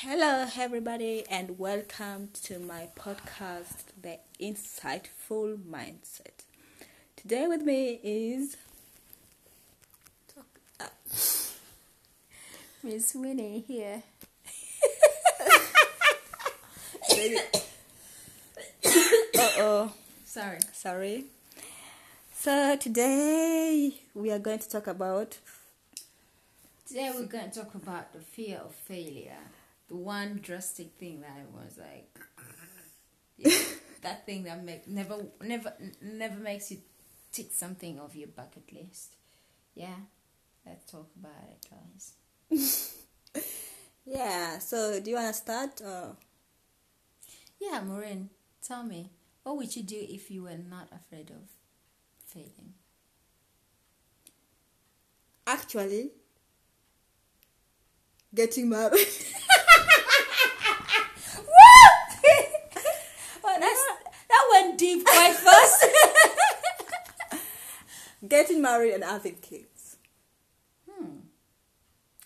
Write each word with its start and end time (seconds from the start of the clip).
Hello, 0.00 0.46
everybody, 0.58 1.24
and 1.30 1.58
welcome 1.58 2.28
to 2.42 2.58
my 2.58 2.88
podcast, 2.98 3.84
The 4.02 4.18
Insightful 4.38 5.56
Mindset. 5.56 6.44
Today, 7.16 7.46
with 7.46 7.62
me 7.62 7.98
is 8.02 8.58
Miss 12.82 13.14
Winnie 13.14 13.64
here. 13.66 14.02
uh 18.84 19.50
oh, 19.58 19.92
Sorry. 20.26 20.58
sorry. 20.74 21.24
So, 22.34 22.76
today 22.76 23.94
we 24.14 24.30
are 24.30 24.38
going 24.38 24.58
to 24.58 24.68
talk 24.68 24.88
about 24.88 25.38
Today 26.86 27.10
we're 27.14 27.24
going 27.24 27.50
to 27.50 27.60
talk 27.62 27.74
about 27.74 28.12
the 28.12 28.20
fear 28.20 28.58
of 28.58 28.74
failure. 28.74 29.38
The 29.88 29.96
one 29.96 30.40
drastic 30.42 30.92
thing 30.98 31.20
that 31.20 31.30
I 31.30 31.44
was 31.64 31.78
like, 31.78 32.18
yeah, 33.36 33.56
that 34.02 34.26
thing 34.26 34.44
that 34.44 34.64
make 34.64 34.88
never, 34.88 35.18
never, 35.40 35.72
never 36.02 36.36
makes 36.40 36.70
you 36.72 36.78
tick 37.32 37.52
something 37.52 38.00
off 38.00 38.16
your 38.16 38.28
bucket 38.28 38.72
list. 38.72 39.14
Yeah, 39.74 39.96
let's 40.64 40.90
talk 40.90 41.08
about 41.18 41.32
it, 41.52 41.66
guys. 41.70 42.94
yeah. 44.04 44.58
So, 44.58 44.98
do 45.00 45.10
you 45.10 45.16
want 45.16 45.28
to 45.28 45.34
start? 45.34 45.80
Or? 45.84 46.16
Yeah, 47.60 47.80
Maureen, 47.82 48.30
tell 48.66 48.82
me, 48.82 49.10
what 49.44 49.56
would 49.56 49.76
you 49.76 49.82
do 49.82 49.96
if 50.08 50.30
you 50.30 50.42
were 50.44 50.58
not 50.58 50.88
afraid 50.92 51.30
of 51.30 51.48
failing? 52.26 52.74
Actually, 55.46 56.10
getting 58.34 58.68
married. 58.68 59.06
Oh, 63.48 63.56
that's, 63.60 63.80
that 64.28 64.44
went 64.52 64.78
deep 64.78 65.04
quite 65.04 65.34
fast. 65.34 65.86
Getting 68.36 68.60
married 68.60 68.92
and 68.92 69.04
having 69.04 69.36
kids. 69.36 69.96
Hmm. 70.90 71.20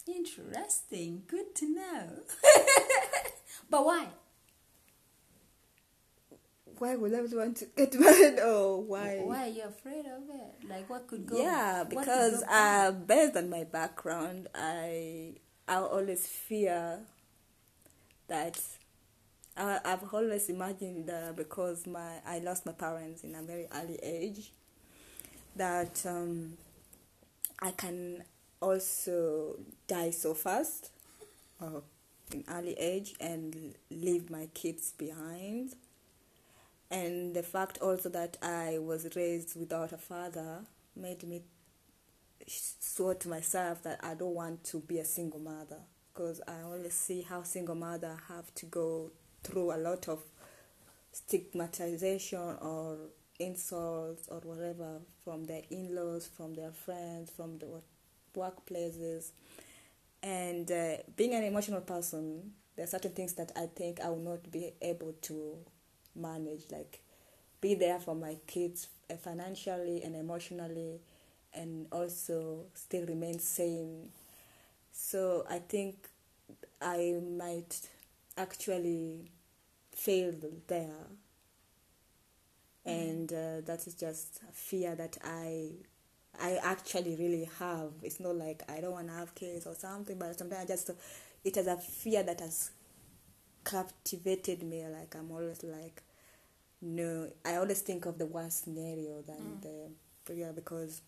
Interesting. 0.07 1.23
Good 1.27 1.55
to 1.57 1.75
know. 1.75 2.09
but 3.71 3.85
why? 3.85 4.07
Why 6.79 6.97
would 6.97 7.15
I 7.15 7.21
want 7.21 7.59
to 7.59 7.67
get 7.77 7.95
married? 7.95 8.39
Oh, 8.43 8.85
why? 8.87 9.21
Why 9.23 9.45
are 9.45 9.49
you 9.49 9.65
afraid 9.65 10.07
of 10.07 10.23
it? 10.31 10.69
Like, 10.69 10.89
what 10.89 11.07
could 11.07 11.27
go? 11.27 11.37
Yeah, 11.39 11.85
because 11.89 12.41
go 12.41 12.47
uh, 12.51 12.91
based 12.91 13.37
on 13.37 13.51
my 13.51 13.65
background, 13.65 14.49
I 14.55 15.35
I 15.69 15.77
always 15.77 16.27
fear 16.27 17.01
that 18.29 18.59
I, 19.57 19.79
I've 19.85 20.13
always 20.13 20.49
imagined 20.49 21.07
that 21.09 21.37
because 21.37 21.87
my 21.87 22.21
I 22.27 22.39
lost 22.39 22.65
my 22.65 22.73
parents 22.73 23.25
in 23.25 23.35
a 23.35 23.43
very 23.43 23.67
early 23.75 23.99
age, 24.03 24.53
that 25.57 26.05
um, 26.07 26.55
I 27.61 27.73
can 27.73 28.25
also 28.61 29.57
die 29.87 30.11
so 30.11 30.35
fast, 30.35 30.91
or 31.61 31.83
in 32.33 32.45
early 32.49 32.75
age, 32.75 33.15
and 33.21 33.75
leave 33.91 34.31
my 34.31 34.49
kids 34.55 34.93
behind. 34.93 35.75
And 36.91 37.35
the 37.35 37.43
fact 37.43 37.79
also 37.79 38.09
that 38.11 38.37
I 38.43 38.79
was 38.79 39.09
raised 39.15 39.59
without 39.59 39.93
a 39.93 39.99
father 39.99 40.61
made 40.97 41.23
me 41.23 41.43
swore 42.47 43.15
to 43.15 43.29
myself 43.29 43.83
that 43.85 44.01
I 44.03 44.15
don't 44.15 44.35
want 44.35 44.65
to 44.65 44.81
be 44.81 44.99
a 44.99 45.05
single 45.05 45.41
mother 45.41 45.79
because 46.13 46.41
I 46.49 46.63
always 46.63 46.95
see 46.95 47.23
how 47.23 47.43
single 47.43 47.77
mother 47.77 48.17
have 48.29 48.53
to 48.57 48.67
go 48.67 49.11
through 49.45 49.73
a 49.73 49.79
lot 49.79 50.09
of 50.09 50.21
stigmatization 51.13 52.57
or 52.61 52.97
insults 53.41 54.29
or 54.29 54.39
whatever 54.41 55.01
from 55.25 55.45
their 55.45 55.63
in-laws, 55.71 56.29
from 56.37 56.55
their 56.55 56.71
friends, 56.71 57.31
from 57.31 57.59
the 57.59 57.67
workplaces. 58.37 59.33
And 60.23 60.71
uh, 60.71 60.99
being 61.17 61.35
an 61.35 61.45
emotional 61.45 61.81
person, 61.81 62.53
there 62.77 62.85
are 62.85 62.89
certain 62.89 63.13
things 63.13 63.33
that 63.35 63.53
I 63.57 63.67
think 63.67 64.01
I 64.01 64.11
will 64.11 64.19
not 64.19 64.51
be 64.53 64.73
able 64.83 65.15
to 65.23 65.57
manage, 66.15 66.63
like 66.71 67.01
be 67.61 67.75
there 67.75 67.99
for 67.99 68.15
my 68.15 68.37
kids 68.47 68.89
uh, 69.11 69.15
financially 69.17 70.03
and 70.03 70.15
emotionally, 70.15 71.01
and 71.55 71.87
also 71.91 72.67
still 72.75 73.07
remain 73.07 73.39
sane. 73.39 74.11
So 74.93 75.47
I 75.49 75.59
think 75.59 76.09
I 76.81 77.17
might 77.37 77.81
actually 78.37 79.31
fail 79.95 80.33
there, 80.69 81.07
and 82.85 83.33
uh, 83.33 83.61
that 83.67 83.87
is 83.87 83.95
just 83.95 84.41
a 84.49 84.53
fear 84.53 84.95
that 84.95 85.19
I. 85.25 85.71
I 86.41 86.59
actually 86.63 87.17
really 87.17 87.51
have. 87.59 87.91
It's 88.03 88.21
not 88.21 88.37
like 88.37 88.63
I 88.71 88.81
don't 88.81 88.93
want 88.93 89.09
to 89.09 89.15
have 89.15 89.35
kids 89.35 89.67
or 89.67 89.75
something, 89.75 90.17
but 90.19 90.39
sometimes 90.39 90.63
I 90.63 90.67
just 90.67 90.91
it 91.45 91.57
is 91.57 91.67
a 91.67 91.77
fear 91.77 92.23
that 92.23 92.41
has 92.41 92.71
captivated 93.65 94.63
me. 94.63 94.87
Like 94.87 95.15
I'm 95.17 95.31
always 95.31 95.63
like, 95.63 96.03
no. 96.81 97.31
I 97.45 97.57
always 97.57 97.81
think 97.81 98.07
of 98.07 98.19
the 98.19 98.27
worst 98.27 98.65
scenario 98.65 99.23
than 99.23 99.61
the 99.61 100.35
yeah 100.35 100.53
because 100.53 101.03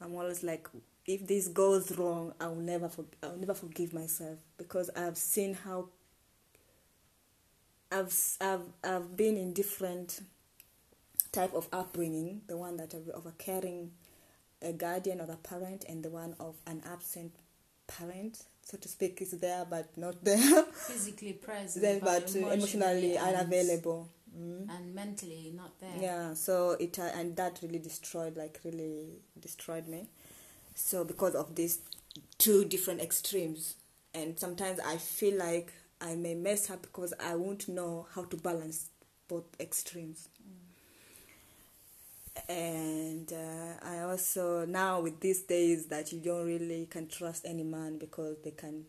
I'm 0.00 0.14
always 0.14 0.42
like, 0.42 0.68
if 1.06 1.26
this 1.26 1.48
goes 1.48 1.96
wrong, 1.96 2.34
I 2.40 2.48
will 2.48 2.56
never 2.56 2.88
for, 2.88 3.04
I'll 3.22 3.36
never 3.36 3.54
forgive 3.54 3.92
myself 3.94 4.38
because 4.58 4.90
I've 4.96 5.16
seen 5.16 5.54
how 5.54 5.88
I've 7.90 8.14
I've 8.40 8.62
I've 8.84 9.16
been 9.16 9.36
in 9.36 9.52
different 9.52 10.20
type 11.32 11.54
of 11.54 11.68
upbringing. 11.72 12.42
The 12.46 12.56
one 12.56 12.76
that 12.78 12.94
of 12.94 13.08
of 13.10 13.26
a 13.26 13.32
caring, 13.32 13.92
a 14.62 14.72
guardian 14.72 15.20
or 15.20 15.30
a 15.30 15.36
parent, 15.36 15.84
and 15.88 16.02
the 16.02 16.10
one 16.10 16.34
of 16.40 16.56
an 16.66 16.82
absent 16.90 17.32
parent, 17.86 18.42
so 18.62 18.76
to 18.78 18.88
speak, 18.88 19.22
is 19.22 19.30
there 19.32 19.64
but 19.68 19.96
not 19.96 20.22
there. 20.24 20.62
physically 20.72 21.32
present, 21.34 21.82
then 21.82 22.00
but 22.00 22.34
uh, 22.34 22.38
emotionally 22.38 23.16
and- 23.16 23.36
unavailable. 23.36 24.08
Mm. 24.36 24.68
and 24.68 24.94
mentally 24.94 25.50
not 25.56 25.80
there. 25.80 25.94
Yeah, 25.98 26.34
so 26.34 26.72
it 26.72 26.98
uh, 26.98 27.04
and 27.14 27.34
that 27.36 27.58
really 27.62 27.78
destroyed, 27.78 28.36
like 28.36 28.60
really 28.64 29.06
destroyed 29.40 29.88
me. 29.88 30.08
So 30.74 31.04
because 31.04 31.34
of 31.34 31.54
these 31.54 31.78
two 32.36 32.66
different 32.66 33.00
extremes, 33.00 33.76
and 34.12 34.38
sometimes 34.38 34.78
I 34.80 34.98
feel 34.98 35.38
like 35.38 35.72
I 36.00 36.14
may 36.14 36.34
mess 36.34 36.70
up 36.70 36.82
because 36.82 37.14
I 37.18 37.34
won't 37.34 37.68
know 37.68 38.06
how 38.14 38.24
to 38.24 38.36
balance 38.36 38.90
both 39.28 39.44
extremes. 39.58 40.28
And 42.48 43.32
uh, 43.32 43.74
I 43.82 44.00
also 44.00 44.66
now 44.66 45.00
with 45.00 45.20
these 45.20 45.42
days 45.42 45.86
that 45.86 46.12
you 46.12 46.20
don't 46.20 46.46
really 46.46 46.86
can 46.86 47.08
trust 47.08 47.46
any 47.46 47.62
man 47.62 47.98
because 47.98 48.36
they 48.44 48.50
can 48.50 48.84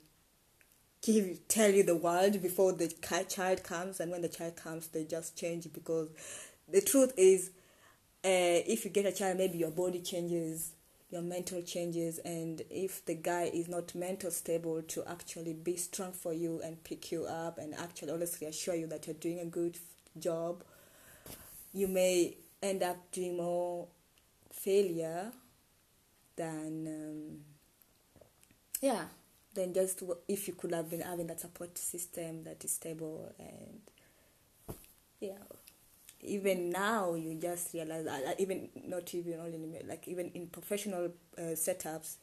give 1.02 1.48
tell 1.48 1.72
you 1.72 1.84
the 1.84 1.96
world 1.96 2.42
before 2.42 2.74
the 2.74 2.88
child 3.30 3.64
comes 3.64 4.00
and 4.00 4.12
when 4.12 4.22
the 4.22 4.28
child 4.28 4.56
comes 4.56 4.88
they 4.88 5.04
just 5.06 5.38
change 5.38 5.72
because 5.72 6.10
the 6.68 6.82
truth 6.82 7.14
is 7.16 7.52
uh, 8.26 8.60
if 8.68 8.84
you 8.84 8.92
get 8.92 9.06
a 9.06 9.12
child 9.12 9.38
maybe 9.38 9.58
your 9.58 9.72
body 9.72 10.02
changes 10.02 10.72
your 11.10 11.22
mental 11.22 11.62
changes 11.62 12.20
and 12.20 12.62
if 12.70 13.06
the 13.06 13.16
guy 13.16 13.50
is 13.54 13.70
not 13.70 13.96
mental 13.96 14.30
stable 14.30 14.82
to 14.82 15.04
actually 15.08 15.54
be 15.54 15.78
strong 15.78 16.12
for 16.12 16.34
you 16.34 16.62
and 16.64 16.84
pick 16.84 17.12
you 17.12 17.26
up 17.26 17.58
and 17.58 17.74
actually 17.76 18.12
always 18.12 18.38
reassure 18.42 18.76
you 18.76 18.88
that 18.88 19.08
you're 19.08 19.14
doing 19.16 19.40
a 19.40 19.46
good 19.46 19.78
job. 20.20 20.64
You 21.74 21.88
may 21.88 22.36
end 22.62 22.84
up 22.84 22.98
doing 23.12 23.38
more 23.38 23.88
failure 24.52 25.32
than 26.36 26.88
um, 26.88 27.40
yeah 28.82 29.06
than 29.54 29.74
just 29.74 30.04
if 30.28 30.48
you 30.48 30.54
could 30.54 30.72
have 30.74 30.90
been 30.90 31.02
having 31.02 31.28
that 31.28 31.40
support 31.40 31.78
system 31.78 32.44
that 32.44 32.64
is 32.64 32.74
stable 32.74 33.34
and 33.40 33.80
yeah 35.20 35.38
even 36.22 36.70
now 36.70 37.14
you 37.14 37.36
just 37.36 37.74
realize 37.74 38.06
that 38.06 38.24
that 38.26 38.40
even 38.40 38.70
not 38.88 39.14
even 39.14 39.40
only 39.40 39.56
in 39.56 39.88
like 39.88 40.08
even 40.08 40.30
in 40.34 40.48
professional 40.48 41.12
uh, 41.38 41.42
setups 41.54 42.16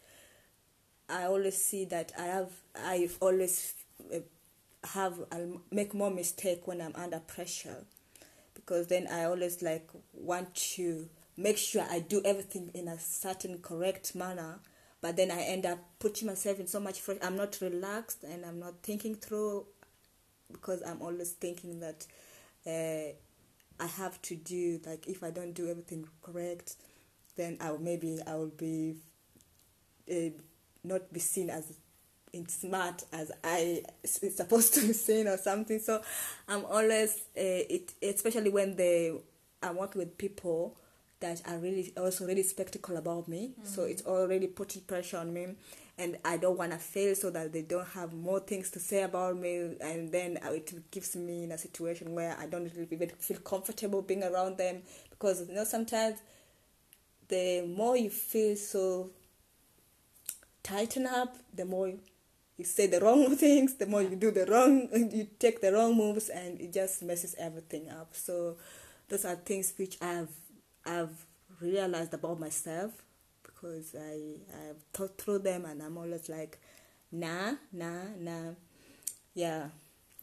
i 1.08 1.24
always 1.24 1.56
see 1.56 1.84
that 1.84 2.12
i 2.18 2.24
have 2.24 2.50
i've 2.84 3.16
always 3.20 3.74
uh, 4.14 4.18
have 4.92 5.14
I'll 5.32 5.60
make 5.70 5.94
more 5.94 6.10
mistake 6.10 6.66
when 6.66 6.80
i'm 6.80 6.92
under 6.94 7.18
pressure. 7.20 7.84
Because 8.54 8.86
then 8.86 9.08
i 9.10 9.24
always 9.24 9.62
like 9.62 9.88
want 10.12 10.54
to 10.54 11.08
make 11.36 11.58
sure 11.58 11.84
i 11.90 12.00
do 12.00 12.22
everything 12.24 12.70
in 12.74 12.88
a 12.88 12.98
certain 12.98 13.58
correct 13.58 14.14
manner. 14.14 14.60
But 15.00 15.16
then 15.16 15.30
i 15.30 15.40
end 15.42 15.66
up 15.66 15.78
putting 15.98 16.26
myself 16.28 16.60
in 16.60 16.66
so 16.66 16.80
much 16.80 17.00
i'm 17.22 17.36
not 17.36 17.58
relaxed 17.60 18.24
and 18.24 18.44
i'm 18.44 18.58
not 18.58 18.74
thinking 18.82 19.14
through 19.14 19.66
because 20.52 20.82
i'm 20.82 21.02
always 21.02 21.32
thinking 21.32 21.80
that 21.80 22.06
uh, 22.66 23.12
I 23.80 23.86
have 23.86 24.20
to 24.22 24.36
do 24.36 24.80
like 24.86 25.06
if 25.08 25.22
I 25.22 25.30
don't 25.30 25.52
do 25.52 25.68
everything 25.68 26.06
correct, 26.22 26.76
then 27.36 27.58
I'll 27.60 27.78
maybe 27.78 28.18
I 28.26 28.34
will 28.34 28.46
be 28.56 28.96
uh, 30.10 30.30
not 30.82 31.12
be 31.12 31.20
seen 31.20 31.50
as 31.50 31.72
in 32.32 32.48
smart 32.48 33.04
as 33.12 33.30
I 33.42 33.82
is 34.02 34.36
supposed 34.36 34.74
to 34.74 34.80
be 34.80 34.92
seen 35.06 35.28
or 35.28 35.36
something. 35.36 35.78
So 35.78 36.02
I'm 36.48 36.64
always 36.64 37.16
uh, 37.36 37.64
it, 37.70 37.92
especially 38.02 38.50
when 38.50 38.76
they 38.76 39.12
I 39.62 39.72
work 39.72 39.94
with 39.94 40.18
people 40.18 40.76
that 41.20 41.40
are 41.46 41.58
really 41.58 41.92
also 41.96 42.26
really 42.26 42.42
spectacle 42.42 42.96
about 42.96 43.28
me. 43.28 43.52
Mm. 43.60 43.66
So 43.66 43.84
it's 43.84 44.04
already 44.04 44.46
putting 44.46 44.82
pressure 44.82 45.18
on 45.18 45.32
me, 45.32 45.54
and 45.96 46.18
I 46.24 46.36
don't 46.36 46.58
want 46.58 46.72
to 46.72 46.78
fail 46.78 47.14
so 47.14 47.30
that 47.30 47.52
they 47.52 47.62
don't 47.62 47.86
have 47.88 48.12
more 48.12 48.40
things 48.40 48.70
to 48.72 48.80
say 48.80 49.02
about 49.02 49.36
me, 49.36 49.76
and 49.80 50.10
then 50.10 50.38
it 50.42 50.90
gives 50.90 51.14
me 51.14 51.44
in 51.44 51.52
a 51.52 51.58
situation 51.58 52.14
where 52.14 52.36
I 52.38 52.46
don't 52.46 52.70
really 52.76 53.10
feel 53.18 53.38
comfortable 53.38 54.02
being 54.02 54.24
around 54.24 54.58
them 54.58 54.82
because 55.10 55.48
you 55.48 55.54
know 55.54 55.64
sometimes 55.64 56.18
the 57.28 57.62
more 57.66 57.96
you 57.96 58.10
feel 58.10 58.56
so 58.56 59.10
tighten 60.62 61.06
up, 61.06 61.36
the 61.54 61.64
more 61.64 61.92
you 62.56 62.64
say 62.64 62.86
the 62.86 63.00
wrong 63.00 63.36
things, 63.44 63.74
the 63.74 63.86
more 63.86 64.02
you 64.02 64.16
do 64.16 64.30
the 64.30 64.46
wrong, 64.46 64.88
you 65.12 65.28
take 65.38 65.60
the 65.60 65.72
wrong 65.72 65.96
moves, 65.96 66.28
and 66.28 66.60
it 66.60 66.72
just 66.72 67.02
messes 67.02 67.36
everything 67.38 67.88
up. 67.88 68.08
So 68.12 68.56
those 69.08 69.24
are 69.24 69.36
things 69.36 69.72
which 69.76 69.96
I've 70.02 70.30
I've 70.84 71.26
realized 71.60 72.14
about 72.14 72.40
myself 72.40 72.90
because 73.64 73.94
I 73.94 74.36
I've 74.68 74.82
thought 74.92 75.18
through 75.18 75.40
them, 75.40 75.64
and 75.64 75.82
I'm 75.82 75.96
always 75.98 76.28
like, 76.28 76.58
nah, 77.12 77.52
nah, 77.72 78.04
nah, 78.18 78.52
yeah, 79.34 79.68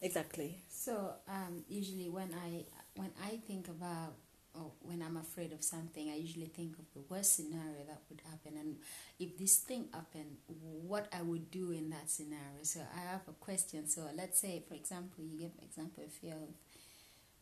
exactly. 0.00 0.58
So 0.68 1.12
um, 1.28 1.64
usually 1.68 2.08
when 2.08 2.34
I 2.34 2.64
when 2.96 3.10
I 3.24 3.36
think 3.46 3.68
about 3.68 4.14
or 4.54 4.72
when 4.82 5.02
I'm 5.02 5.16
afraid 5.16 5.52
of 5.52 5.64
something, 5.64 6.10
I 6.10 6.16
usually 6.16 6.46
think 6.46 6.78
of 6.78 6.84
the 6.94 7.00
worst 7.08 7.36
scenario 7.36 7.84
that 7.88 8.02
would 8.10 8.22
happen, 8.30 8.58
and 8.58 8.76
if 9.18 9.36
this 9.38 9.56
thing 9.58 9.88
happened, 9.92 10.36
what 10.62 11.08
I 11.18 11.22
would 11.22 11.50
do 11.50 11.72
in 11.72 11.90
that 11.90 12.10
scenario. 12.10 12.62
So 12.62 12.80
I 12.96 13.10
have 13.12 13.22
a 13.28 13.32
question. 13.32 13.88
So 13.88 14.02
let's 14.16 14.40
say, 14.40 14.62
for 14.68 14.74
example, 14.74 15.24
you 15.24 15.38
give 15.38 15.52
example 15.62 16.04
of 16.04 16.12
of 16.32 16.48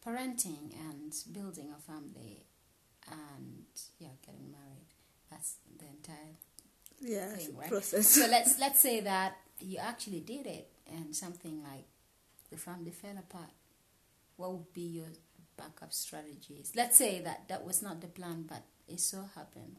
parenting 0.04 0.72
and 0.90 1.14
building 1.32 1.72
a 1.76 1.80
family, 1.80 2.46
and 3.10 3.66
yeah, 3.98 4.08
getting 4.26 4.50
married. 4.52 4.88
That's 5.30 5.56
entire 6.10 6.34
yeah 7.00 7.36
thing, 7.36 7.56
right? 7.56 7.68
process. 7.68 8.06
So 8.08 8.26
let's 8.26 8.58
let's 8.64 8.80
say 8.80 9.00
that 9.00 9.36
you 9.60 9.78
actually 9.78 10.20
did 10.20 10.46
it, 10.46 10.68
and 10.90 11.14
something 11.14 11.62
like 11.62 11.86
the 12.50 12.56
family 12.56 12.90
fell 12.90 13.18
apart. 13.18 13.50
What 14.36 14.52
would 14.52 14.72
be 14.72 14.82
your 14.82 15.08
backup 15.60 15.92
strategies. 15.92 16.72
Let's 16.74 16.96
say 16.96 17.20
that 17.20 17.48
that 17.48 17.64
was 17.64 17.82
not 17.82 18.00
the 18.00 18.06
plan, 18.06 18.44
but 18.48 18.62
it 18.88 19.00
so 19.00 19.28
happened. 19.34 19.76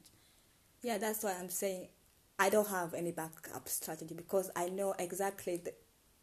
Yeah, 0.82 0.98
that's 0.98 1.24
why 1.24 1.36
I'm 1.40 1.50
saying 1.50 1.88
I 2.40 2.50
don't 2.50 2.68
have 2.70 2.94
any 2.94 3.12
backup 3.12 3.68
strategy 3.68 4.14
because 4.16 4.52
I 4.56 4.70
know 4.70 4.94
exactly 4.98 5.62
the, 5.66 5.74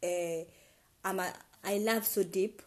uh, 0.03 0.45
I'm 1.07 1.19
a, 1.19 1.33
I 1.63 1.77
love 1.77 2.05
so 2.05 2.23
deep. 2.23 2.61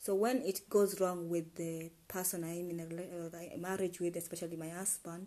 So 0.00 0.14
when 0.14 0.42
it 0.42 0.68
goes 0.70 1.00
wrong 1.00 1.28
with 1.28 1.56
the 1.56 1.90
person 2.06 2.44
I'm 2.44 2.70
in 2.70 2.80
a, 2.80 3.54
a 3.54 3.58
marriage 3.58 4.00
with, 4.00 4.16
especially 4.16 4.56
my 4.56 4.68
husband, 4.68 5.26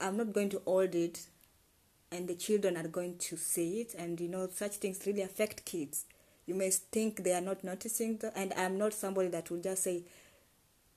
I'm 0.00 0.16
not 0.16 0.32
going 0.32 0.50
to 0.50 0.62
hold 0.64 0.94
it, 0.94 1.26
and 2.12 2.28
the 2.28 2.34
children 2.34 2.76
are 2.76 2.88
going 2.88 3.18
to 3.18 3.36
see 3.36 3.80
it, 3.80 3.94
and 3.94 4.20
you 4.20 4.28
know 4.28 4.48
such 4.52 4.76
things 4.76 5.00
really 5.06 5.22
affect 5.22 5.64
kids. 5.64 6.04
You 6.46 6.54
may 6.54 6.70
think 6.70 7.24
they 7.24 7.32
are 7.32 7.40
not 7.40 7.64
noticing 7.64 8.18
the, 8.18 8.36
and 8.38 8.52
i'm 8.56 8.78
not 8.78 8.94
somebody 8.94 9.28
that 9.28 9.50
will 9.50 9.60
just 9.60 9.82
say 9.82 10.02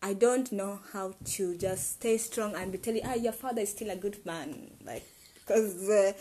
i 0.01 0.13
don't 0.13 0.51
know 0.51 0.79
how 0.93 1.13
to 1.25 1.57
just 1.57 1.93
stay 1.93 2.17
strong 2.17 2.53
and 2.55 2.71
be 2.71 2.77
telling 2.77 3.01
ah 3.05 3.15
your 3.15 3.31
father 3.33 3.61
is 3.61 3.71
still 3.71 3.89
a 3.89 3.95
good 3.95 4.23
man 4.25 4.69
like 4.85 5.03
because 5.33 5.89
uh, 5.89 6.13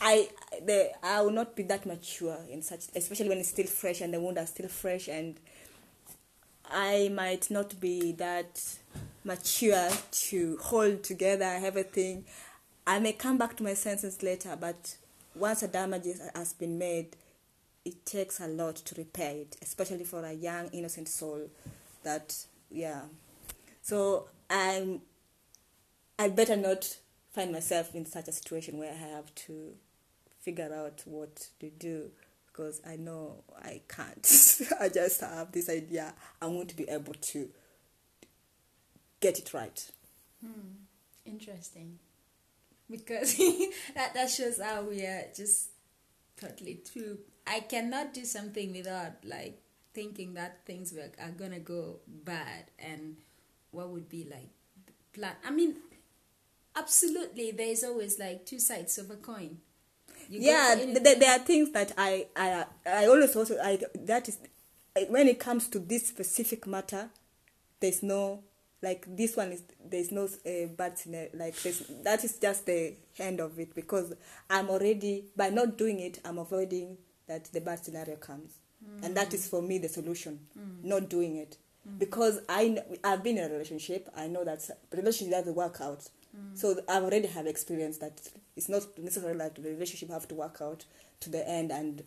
i 0.00 0.28
the 0.64 0.90
i 1.02 1.20
will 1.20 1.32
not 1.32 1.56
be 1.56 1.64
that 1.64 1.84
mature 1.86 2.38
in 2.50 2.62
such 2.62 2.84
especially 2.94 3.28
when 3.28 3.38
it's 3.38 3.48
still 3.48 3.66
fresh 3.66 4.00
and 4.00 4.14
the 4.14 4.20
wound 4.20 4.38
are 4.38 4.46
still 4.46 4.68
fresh 4.68 5.08
and 5.08 5.36
i 6.70 7.10
might 7.12 7.50
not 7.50 7.78
be 7.80 8.12
that 8.12 8.62
mature 9.24 9.90
to 10.10 10.56
hold 10.62 11.02
together 11.02 11.58
everything 11.62 12.24
i 12.86 12.98
may 12.98 13.12
come 13.12 13.36
back 13.38 13.56
to 13.56 13.62
my 13.62 13.74
senses 13.74 14.22
later 14.22 14.56
but 14.58 14.96
once 15.34 15.62
a 15.62 15.68
damage 15.68 16.06
has 16.34 16.52
been 16.52 16.78
made 16.78 17.16
it 17.88 18.04
takes 18.04 18.38
a 18.40 18.46
lot 18.46 18.76
to 18.76 18.94
repair 18.96 19.34
it, 19.34 19.56
especially 19.62 20.04
for 20.04 20.24
a 20.24 20.32
young 20.32 20.68
innocent 20.68 21.08
soul. 21.08 21.48
That 22.04 22.36
yeah, 22.70 23.02
so 23.82 24.28
I'm. 24.50 25.00
I 26.18 26.28
better 26.28 26.56
not 26.56 26.96
find 27.32 27.52
myself 27.52 27.94
in 27.94 28.04
such 28.04 28.28
a 28.28 28.32
situation 28.32 28.78
where 28.78 28.92
I 28.92 28.96
have 28.96 29.34
to 29.46 29.72
figure 30.40 30.72
out 30.74 31.02
what 31.04 31.48
to 31.60 31.70
do 31.70 32.10
because 32.46 32.80
I 32.86 32.96
know 32.96 33.44
I 33.56 33.80
can't. 33.88 34.62
I 34.80 34.88
just 34.88 35.20
have 35.20 35.52
this 35.52 35.68
idea 35.68 36.12
I 36.42 36.46
won't 36.46 36.76
be 36.76 36.88
able 36.88 37.14
to 37.14 37.48
get 39.20 39.38
it 39.38 39.52
right. 39.54 39.90
Hmm. 40.44 40.84
Interesting. 41.24 41.98
Because 42.90 43.36
that, 43.94 44.14
that 44.14 44.30
shows 44.30 44.60
how 44.60 44.82
we 44.82 45.02
are 45.02 45.24
just 45.34 45.68
totally 46.40 46.80
two 46.84 47.18
I 47.46 47.60
cannot 47.60 48.12
do 48.12 48.24
something 48.24 48.72
without 48.72 49.24
like 49.24 49.60
thinking 49.94 50.34
that 50.34 50.64
things 50.66 50.92
were, 50.92 51.10
are 51.20 51.30
gonna 51.30 51.58
go 51.58 52.00
bad 52.06 52.64
and 52.78 53.16
what 53.70 53.88
would 53.90 54.08
be 54.08 54.26
like 54.30 54.48
plan. 55.12 55.34
I 55.44 55.50
mean, 55.50 55.76
absolutely, 56.76 57.52
there's 57.52 57.84
always 57.84 58.18
like 58.18 58.44
two 58.44 58.58
sides 58.58 58.98
of 58.98 59.10
a 59.10 59.16
coin. 59.16 59.58
You 60.28 60.40
yeah, 60.42 60.74
th- 60.74 61.18
there 61.18 61.32
are 61.32 61.38
things 61.38 61.70
that 61.72 61.92
I 61.96 62.26
I 62.36 62.66
I 62.84 63.06
always 63.06 63.34
also 63.34 63.58
I 63.58 63.78
that 63.94 64.28
is 64.28 64.38
when 65.08 65.26
it 65.28 65.38
comes 65.38 65.68
to 65.68 65.78
this 65.78 66.08
specific 66.08 66.66
matter, 66.66 67.08
there's 67.80 68.02
no 68.02 68.42
like 68.82 69.04
this 69.08 69.36
one 69.36 69.52
is 69.52 69.62
there's 69.84 70.12
no 70.12 70.24
uh, 70.24 70.66
bad 70.76 70.98
scenario 70.98 71.30
like 71.34 71.56
this 71.62 71.90
that 72.04 72.22
is 72.24 72.38
just 72.38 72.66
the 72.66 72.94
end 73.18 73.40
of 73.40 73.58
it 73.58 73.74
because 73.74 74.14
I'm 74.48 74.70
already 74.70 75.24
by 75.36 75.50
not 75.50 75.76
doing 75.76 75.98
it 76.00 76.20
I'm 76.24 76.38
avoiding 76.38 76.98
that 77.28 77.44
the 77.52 77.60
bad 77.60 77.84
scenario 77.84 78.16
comes. 78.16 78.58
Mm. 78.84 79.06
And 79.06 79.16
that 79.16 79.32
is 79.32 79.46
for 79.46 79.62
me 79.62 79.78
the 79.78 79.88
solution, 79.88 80.40
mm. 80.58 80.82
not 80.82 81.08
doing 81.08 81.36
it. 81.36 81.56
Mm. 81.88 81.98
Because 81.98 82.40
I, 82.48 82.78
I've 83.04 83.22
been 83.22 83.38
in 83.38 83.44
a 83.44 83.52
relationship, 83.52 84.08
I 84.16 84.26
know 84.26 84.44
that 84.44 84.68
relationship 84.92 85.32
doesn't 85.32 85.54
work 85.54 85.80
out. 85.80 86.08
So 86.54 86.80
I 86.88 87.00
already 87.00 87.26
have 87.26 87.48
experience 87.48 87.98
that 87.98 88.20
it's 88.54 88.68
not 88.68 88.82
necessarily 88.96 89.36
like 89.36 89.56
the 89.56 89.62
relationship 89.62 90.10
have 90.10 90.28
to 90.28 90.36
work 90.36 90.58
out 90.60 90.84
to 91.20 91.30
the 91.30 91.48
end 91.48 91.72
and 91.72 92.04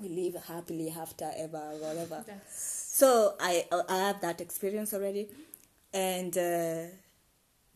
we 0.00 0.08
live 0.08 0.42
happily 0.44 0.88
after 0.98 1.30
ever 1.36 1.58
or 1.58 1.76
whatever. 1.76 2.24
That's... 2.26 2.96
So 2.96 3.34
I 3.38 3.66
I 3.88 3.96
have 3.96 4.22
that 4.22 4.40
experience 4.40 4.94
already, 4.94 5.28
and 5.92 6.36
uh, 6.36 6.82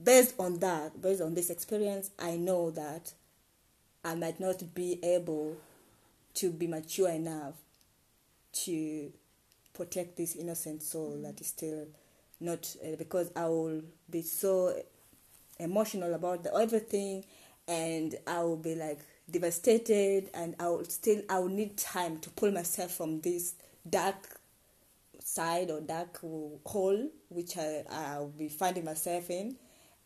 based 0.02 0.34
on 0.38 0.58
that, 0.58 1.00
based 1.00 1.22
on 1.22 1.34
this 1.34 1.50
experience, 1.50 2.10
I 2.18 2.36
know 2.36 2.70
that 2.70 3.12
I 4.04 4.14
might 4.14 4.40
not 4.40 4.74
be 4.74 4.98
able 5.02 5.56
to 6.34 6.50
be 6.50 6.66
mature 6.66 7.10
enough 7.10 7.54
to 8.52 9.12
protect 9.74 10.16
this 10.16 10.36
innocent 10.36 10.82
soul 10.82 11.18
that 11.22 11.40
is 11.40 11.46
still 11.48 11.86
not 12.40 12.74
uh, 12.84 12.96
because 12.96 13.30
I 13.36 13.46
will 13.46 13.82
be 14.10 14.22
so 14.22 14.74
emotional 15.58 16.14
about 16.14 16.42
the, 16.44 16.54
everything 16.54 17.24
and 17.68 18.14
I 18.26 18.42
will 18.42 18.56
be 18.56 18.74
like 18.74 18.98
devastated 19.30 20.28
and 20.34 20.54
I 20.58 20.68
will 20.68 20.84
still 20.84 21.22
I 21.30 21.38
will 21.38 21.48
need 21.48 21.76
time 21.78 22.18
to 22.20 22.30
pull 22.30 22.50
myself 22.50 22.92
from 22.92 23.20
this 23.20 23.54
dark 23.88 24.40
side 25.34 25.70
or 25.70 25.80
dark 25.80 26.20
hole 26.20 27.08
which 27.28 27.56
I 27.56 27.84
I'll 27.90 28.28
be 28.28 28.48
finding 28.48 28.84
myself 28.84 29.30
in 29.30 29.56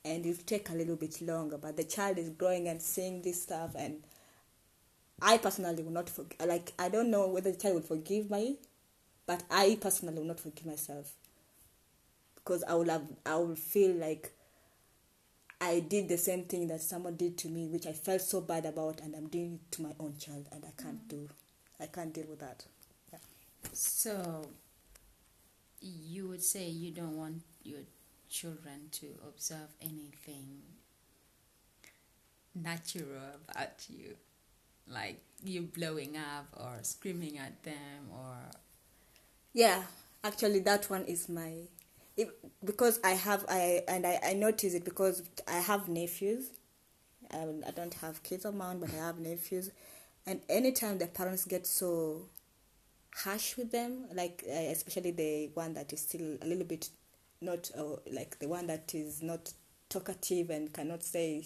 and 0.05 0.25
it 0.25 0.29
will 0.29 0.45
take 0.45 0.71
a 0.71 0.75
little 0.75 0.97
bit 0.97 1.21
longer 1.21 1.59
but 1.59 1.77
the 1.77 1.85
child 1.85 2.19
is 2.19 2.31
growing 2.31 2.69
and 2.69 2.81
seeing 2.81 3.23
this 3.23 3.43
stuff 3.43 3.75
and 3.77 4.03
I 5.21 5.39
personally 5.39 5.83
will 5.83 5.93
not 5.93 6.09
forgive. 6.11 6.47
Like 6.47 6.73
I 6.79 6.89
don't 6.89 7.11
know 7.11 7.29
whether 7.29 7.51
the 7.51 7.59
child 7.59 7.75
will 7.77 7.83
forgive 7.83 8.31
me, 8.31 8.59
but 9.27 9.43
I 9.51 9.79
personally 9.81 10.19
will 10.19 10.25
not 10.25 10.41
forgive 10.41 10.67
myself 10.67 11.13
because 12.35 12.63
I 12.65 12.75
will 12.75 12.91
have 12.91 13.07
I 13.25 13.37
will 13.37 13.57
feel 13.57 13.95
like 13.95 14.33
I 15.61 15.81
did 15.81 16.09
the 16.09 16.19
same 16.19 16.45
thing 16.45 16.69
that 16.69 16.83
someone 16.83 17.17
did 17.17 17.39
to 17.39 17.49
me, 17.49 17.67
which 17.67 17.87
I 17.87 17.93
felt 17.93 18.21
so 18.21 18.43
bad 18.43 18.67
about, 18.67 19.01
and 19.01 19.15
I'm 19.15 19.29
doing 19.29 19.55
it 19.55 19.73
to 19.73 19.83
my 19.83 19.93
own 19.99 20.15
child, 20.19 20.47
and 20.53 20.63
I 20.65 20.83
can't 20.83 21.03
mm. 21.07 21.09
do, 21.09 21.29
I 21.81 21.87
can't 21.87 22.13
deal 22.13 22.27
with 22.29 22.41
that. 22.41 22.67
Yeah. 23.11 23.19
So, 23.73 24.47
you 25.87 26.29
would 26.29 26.43
say 26.43 26.69
you 26.69 26.91
don't 26.93 27.17
want 27.17 27.43
your 27.63 27.81
children 28.29 28.89
to 28.93 29.07
observe 29.27 29.69
anything 29.81 30.63
natural 32.55 33.41
about 33.49 33.87
you? 33.89 34.17
Like 34.89 35.21
you 35.45 35.63
blowing 35.63 36.17
up 36.17 36.47
or 36.57 36.79
screaming 36.83 37.39
at 37.39 37.63
them 37.63 38.09
or 38.13 38.37
yeah 39.53 39.83
actually 40.25 40.61
that 40.61 40.89
one 40.91 41.05
is 41.05 41.29
my 41.29 41.53
it, 42.17 42.29
because 42.65 42.99
i 43.05 43.11
have 43.11 43.45
i 43.49 43.83
and 43.89 44.07
i 44.07 44.19
i 44.25 44.33
notice 44.33 44.75
it 44.75 44.85
because 44.85 45.23
i 45.49 45.59
have 45.59 45.89
nephews. 45.89 46.51
I, 47.33 47.47
I 47.67 47.71
don't 47.73 47.95
have 47.95 48.23
kids 48.23 48.45
of 48.45 48.55
mine 48.55 48.79
but 48.81 48.91
i 48.95 48.97
have 48.97 49.19
nephews. 49.19 49.71
And 50.27 50.41
anytime 50.49 50.99
the 50.99 51.07
parents 51.07 51.45
get 51.45 51.67
so 51.67 52.23
harsh 53.25 53.57
with 53.57 53.71
them, 53.73 54.07
like 54.15 54.45
uh, 54.49 54.53
especially 54.53 55.11
the 55.11 55.51
one 55.55 55.75
that 55.75 55.93
is 55.93 56.01
still 56.01 56.37
a 56.43 56.47
little 56.47 56.65
bit 56.65 56.89
not 57.41 57.71
uh, 57.77 57.97
like 58.13 58.39
the 58.39 58.49
one 58.49 58.67
that 58.67 58.95
is 58.95 59.23
not 59.23 59.53
talkative 59.89 60.51
and 60.51 60.73
cannot 60.73 61.03
say, 61.03 61.45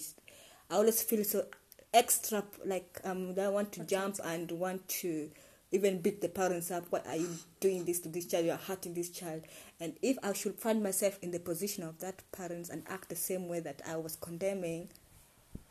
I 0.69 0.75
always 0.75 1.01
feel 1.01 1.23
so 1.23 1.45
extra 1.93 2.43
like 2.65 3.01
um 3.03 3.35
I 3.37 3.49
want 3.49 3.73
to 3.73 3.83
jump 3.83 4.19
and 4.23 4.49
want 4.51 4.87
to 4.87 5.29
even 5.71 6.01
beat 6.01 6.21
the 6.21 6.29
parents 6.29 6.71
up. 6.71 6.85
What 6.89 7.07
are 7.07 7.15
you 7.15 7.29
doing 7.59 7.85
this 7.85 7.99
to 8.01 8.09
this 8.09 8.25
child? 8.25 8.45
You 8.45 8.51
are 8.51 8.57
hurting 8.57 8.93
this 8.93 9.09
child. 9.09 9.43
And 9.79 9.93
if 10.01 10.17
I 10.21 10.33
should 10.33 10.55
find 10.55 10.83
myself 10.83 11.17
in 11.21 11.31
the 11.31 11.39
position 11.39 11.83
of 11.83 11.99
that 11.99 12.21
parents 12.33 12.69
and 12.69 12.83
act 12.89 13.09
the 13.09 13.15
same 13.15 13.47
way 13.47 13.61
that 13.61 13.81
I 13.87 13.95
was 13.95 14.17
condemning, 14.17 14.89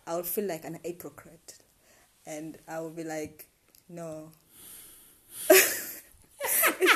I 0.06 0.16
would 0.16 0.26
feel 0.26 0.46
like 0.46 0.64
an 0.64 0.78
hypocrite, 0.82 1.58
and 2.26 2.56
I 2.66 2.80
would 2.80 2.96
be 2.96 3.04
like, 3.04 3.46
no. 3.88 4.30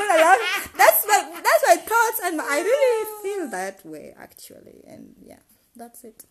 it's 0.05 0.13
not 0.13 0.21
allowed. 0.21 0.79
That's 0.79 1.07
my 1.07 1.41
that's 1.43 1.65
my 1.69 1.77
thoughts, 1.77 2.21
and 2.25 2.41
I 2.41 2.61
really 2.61 3.23
feel 3.23 3.51
that 3.51 3.85
way 3.85 4.15
actually, 4.19 4.85
and 4.87 5.15
yeah, 5.25 5.41
that's 5.77 6.05
it. 6.05 6.25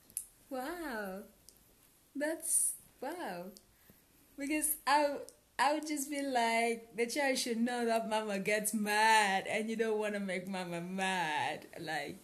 Wow, 0.50 1.24
that's 2.16 2.74
wow. 3.02 3.46
Because 4.38 4.76
I 4.88 5.18
I 5.60 5.74
would 5.74 5.88
just 5.88 6.10
be 6.10 6.22
like, 6.22 6.96
the 6.96 7.06
child 7.06 7.38
should 7.38 7.58
know 7.58 7.86
that 7.86 8.10
mama 8.10 8.40
gets 8.40 8.74
mad, 8.74 9.46
and 9.48 9.70
you 9.70 9.76
don't 9.76 10.00
want 10.00 10.14
to 10.16 10.20
make 10.20 10.48
mama 10.48 10.82
mad. 10.82 11.68
Like, 11.80 12.18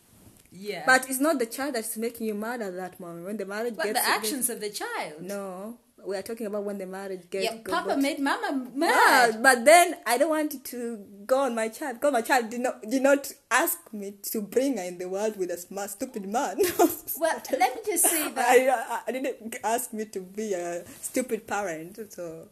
yeah. 0.52 0.84
But 0.86 1.10
it's 1.10 1.20
not 1.20 1.38
the 1.38 1.46
child 1.46 1.76
that's 1.76 1.96
making 1.96 2.28
you 2.28 2.34
mad 2.34 2.62
at 2.62 2.76
that 2.76 3.00
moment. 3.00 3.26
When 3.26 3.38
the 3.38 3.46
marriage 3.46 3.76
But 3.76 3.86
gets 3.86 4.00
the 4.00 4.08
actions 4.08 4.50
of 4.50 4.60
the 4.60 4.70
child. 4.70 5.22
No, 5.22 5.78
we 6.06 6.16
are 6.18 6.22
talking 6.22 6.48
about 6.48 6.64
when 6.64 6.78
the 6.78 6.86
marriage 6.86 7.30
gets. 7.30 7.46
Yeah, 7.46 7.58
Papa 7.64 7.90
but- 7.90 8.00
made 8.00 8.20
Mama 8.20 8.68
Yeah, 8.76 9.32
mad. 9.32 9.44
but 9.44 9.66
then 9.66 9.96
I 10.06 10.18
don't 10.18 10.30
want 10.30 10.64
to 10.66 11.06
go 11.26 11.40
on 11.42 11.56
my 11.56 11.70
child 11.70 11.96
because 11.96 12.14
my 12.14 12.22
child 12.22 12.50
did 12.50 12.62
not 12.62 12.82
did 12.84 13.02
not 13.02 13.32
ask 13.52 13.78
me 13.94 14.14
to 14.32 14.42
bring 14.42 14.78
her 14.78 14.84
in 14.84 14.98
the 14.98 15.08
world 15.10 15.38
with 15.38 15.52
a 15.52 15.58
smart 15.58 15.90
stupid 15.92 16.28
man. 16.28 16.58
Well, 17.20 17.42
let 17.52 17.76
me 17.76 17.82
just 17.86 18.06
say 18.06 18.32
that. 18.32 18.48
I, 18.50 18.70
I, 18.70 19.00
I 19.08 19.12
didn't 19.12 19.58
ask 19.64 19.92
me 19.92 20.06
to 20.06 20.20
be 20.22 20.54
a 20.54 20.86
stupid 21.02 21.46
parent. 21.48 22.00
So 22.12 22.48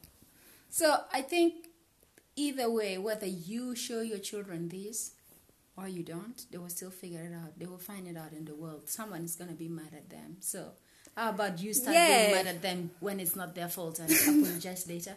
So 0.69 0.95
I 1.13 1.21
think 1.21 1.53
either 2.35 2.69
way, 2.69 2.97
whether 2.97 3.25
you 3.27 3.75
show 3.75 4.01
your 4.01 4.19
children 4.19 4.69
this 4.69 5.11
or 5.77 5.87
you 5.87 6.03
don't, 6.03 6.45
they 6.51 6.57
will 6.57 6.69
still 6.69 6.89
figure 6.91 7.21
it 7.21 7.33
out. 7.33 7.57
They 7.57 7.65
will 7.65 7.77
find 7.77 8.07
it 8.07 8.17
out 8.17 8.33
in 8.33 8.45
the 8.45 8.55
world. 8.55 8.89
Someone 8.89 9.23
is 9.23 9.35
gonna 9.35 9.53
be 9.53 9.69
mad 9.69 9.93
at 9.95 10.09
them. 10.09 10.37
So 10.41 10.71
how 11.17 11.29
about 11.29 11.59
you 11.59 11.73
start 11.73 11.95
Yeah. 11.95 12.07
being 12.29 12.31
mad 12.37 12.47
at 12.47 12.61
them 12.61 12.91
when 12.99 13.19
it's 13.19 13.35
not 13.35 13.55
their 13.55 13.67
fault 13.67 13.99
and 13.99 14.09
apologize 14.11 14.87
later? 14.87 15.15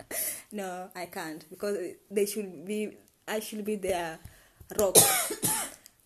no, 0.52 0.88
I 0.96 1.06
can't 1.06 1.44
because 1.50 1.76
they 2.10 2.26
should 2.26 2.64
be. 2.64 2.96
I 3.28 3.38
should 3.40 3.64
be 3.64 3.76
their 3.76 4.18
rock. 4.78 4.96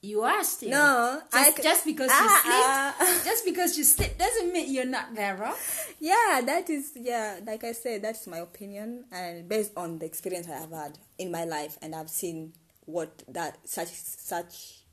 You 0.03 0.23
are 0.23 0.45
still. 0.45 0.71
No, 0.71 1.21
just, 1.33 1.57
c- 1.57 1.63
just 1.65 1.85
because 1.85 2.11
Ah, 2.13 2.23
you 2.23 2.53
ah. 2.55 2.95
sleep, 2.99 3.25
just 3.31 3.45
because 3.45 3.77
you 3.79 3.83
sleep 3.83 4.17
doesn't 4.17 4.53
mean 4.53 4.73
you're 4.73 4.85
not 4.85 5.13
there, 5.17 5.35
right? 5.37 5.57
yeah, 5.99 6.43
that 6.45 6.71
is 6.71 6.93
yeah. 6.95 7.41
Like 7.45 7.65
I 7.65 7.73
said, 7.73 8.03
that's 8.03 8.27
my 8.29 8.37
opinion, 8.39 9.07
and 9.11 9.49
based 9.49 9.73
on 9.77 9.99
the 9.99 10.07
experience 10.07 10.47
I 10.49 10.59
have 10.61 10.71
had 10.71 10.99
in 11.19 11.33
my 11.33 11.45
life, 11.45 11.77
and 11.83 11.93
I've 11.93 12.11
seen 12.11 12.53
what 12.85 13.25
that 13.27 13.59
such 13.67 13.89
such 13.91 14.85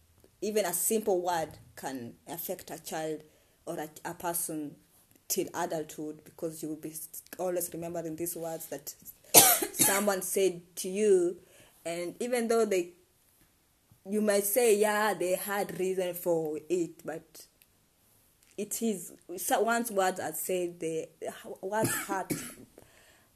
even 0.41 0.65
a 0.65 0.74
simple 0.74 1.22
word 1.22 1.50
can 1.75 2.13
affect 2.27 2.72
a 2.72 2.81
child 2.81 3.22
or 3.65 3.77
a, 3.79 3.89
a 4.05 4.13
person 4.13 4.75
till 5.27 5.48
adulthood 5.55 6.24
because 6.25 6.62
you 6.62 6.70
will 6.70 6.75
be 6.75 6.93
always 7.39 7.70
remembering 7.74 8.15
these 8.15 8.36
words 8.36 8.67
that 8.67 8.93
someone 9.74 10.22
said 10.22 10.62
to 10.75 10.89
you. 10.89 11.38
And 11.86 12.15
even 12.20 12.48
though 12.48 12.65
they 12.65 12.91
you 14.10 14.22
might 14.22 14.43
say 14.43 14.77
yeah 14.77 15.13
they 15.13 15.36
had 15.36 15.79
reason 15.79 16.13
for 16.13 16.60
it 16.70 16.91
but 17.05 17.46
it 18.58 18.82
is 18.82 19.13
once 19.62 19.89
words 19.89 20.20
are 20.20 20.34
said 20.34 20.79
the 20.79 21.08
words 21.62 21.89
hurt 22.08 22.34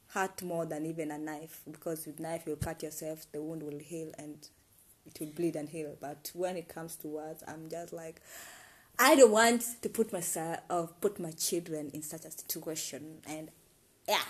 hurt 0.10 0.42
more 0.44 0.66
than 0.66 0.86
even 0.86 1.10
a 1.12 1.18
knife 1.18 1.62
because 1.72 2.06
with 2.06 2.20
knife 2.20 2.44
you'll 2.46 2.56
cut 2.58 2.84
yourself 2.84 3.26
the 3.32 3.42
wound 3.42 3.64
will 3.64 3.80
heal 3.80 4.12
and 4.18 4.50
it 5.06 5.18
will 5.22 5.28
bleed 5.32 5.56
and 5.56 5.70
heal. 5.70 5.96
But 6.02 6.32
when 6.34 6.58
it 6.58 6.68
comes 6.68 6.96
to 6.98 7.08
words 7.08 7.44
i'm 7.48 7.70
just 7.70 7.94
like 7.94 8.22
i 9.00 9.16
don't 9.16 9.32
want 9.32 9.64
to 9.82 9.90
put 9.90 10.12
myself 10.12 10.60
or 10.70 10.90
put 11.02 11.20
my 11.20 11.32
children 11.32 11.90
in 11.94 12.02
such 12.02 12.26
a 12.26 12.32
situation 12.32 13.20
and 13.28 13.50
yeah 14.08 14.22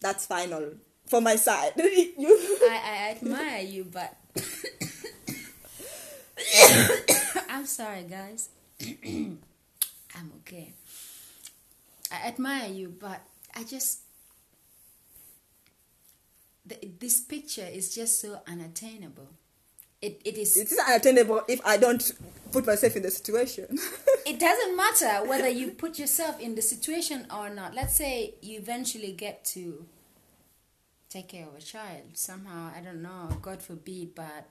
that's 0.00 0.26
final 0.26 0.72
for 1.06 1.20
my 1.20 1.36
side 1.36 1.72
you 1.76 2.58
I, 2.68 2.80
I 2.84 3.10
admire 3.12 3.60
you, 3.62 3.84
but 3.84 4.16
I'm 7.48 7.64
sorry, 7.66 8.02
guys. 8.02 8.48
I'm 8.82 9.38
okay. 10.40 10.72
I 12.10 12.26
admire 12.28 12.68
you, 12.70 12.88
but 12.98 13.20
I 13.54 13.64
just 13.64 14.00
the, 16.64 16.76
this 16.98 17.20
picture 17.20 17.66
is 17.72 17.94
just 17.94 18.20
so 18.20 18.40
unattainable. 18.46 19.28
It 20.02 20.20
it 20.24 20.36
is. 20.36 20.56
it's 20.58 20.76
unattainable 20.78 21.40
if 21.48 21.58
i 21.64 21.78
don't 21.78 22.12
put 22.52 22.66
myself 22.66 22.96
in 22.96 23.02
the 23.02 23.10
situation 23.10 23.66
it 24.26 24.40
doesn't 24.40 24.76
matter 24.76 25.24
whether 25.28 25.48
you 25.48 25.70
put 25.70 26.00
yourself 26.00 26.40
in 26.40 26.56
the 26.56 26.62
situation 26.62 27.26
or 27.32 27.48
not. 27.48 27.74
Let's 27.74 27.94
say 27.94 28.34
you 28.42 28.58
eventually 28.58 29.12
get 29.12 29.44
to 29.46 29.86
take 31.08 31.28
care 31.28 31.46
of 31.46 31.54
a 31.54 31.60
child. 31.60 32.02
Somehow, 32.14 32.72
I 32.76 32.80
don't 32.80 33.02
know, 33.02 33.28
God 33.40 33.62
forbid, 33.62 34.16
but 34.16 34.48